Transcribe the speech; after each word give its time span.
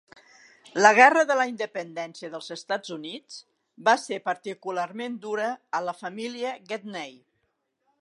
La 0.83 0.91
Guerra 0.99 1.25
de 1.31 1.35
la 1.41 1.45
Independència 1.49 2.31
dels 2.37 2.49
Estats 2.57 2.95
Units 2.97 3.37
va 3.91 3.97
ser 4.07 4.21
particularment 4.33 5.23
dura 5.29 5.55
a 5.81 5.87
la 5.91 5.99
família 6.03 6.59
Gedney. 6.73 7.19